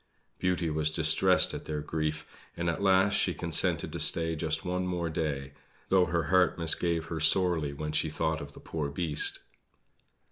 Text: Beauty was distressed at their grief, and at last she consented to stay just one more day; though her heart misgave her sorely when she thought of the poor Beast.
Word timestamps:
Beauty 0.39 0.71
was 0.71 0.89
distressed 0.89 1.53
at 1.53 1.65
their 1.65 1.81
grief, 1.81 2.25
and 2.57 2.71
at 2.71 2.81
last 2.81 3.13
she 3.13 3.35
consented 3.35 3.93
to 3.93 3.99
stay 3.99 4.35
just 4.35 4.65
one 4.65 4.87
more 4.87 5.11
day; 5.11 5.53
though 5.89 6.05
her 6.05 6.23
heart 6.23 6.57
misgave 6.57 7.05
her 7.05 7.19
sorely 7.19 7.71
when 7.71 7.91
she 7.91 8.09
thought 8.09 8.41
of 8.41 8.53
the 8.53 8.59
poor 8.59 8.89
Beast. 8.89 9.41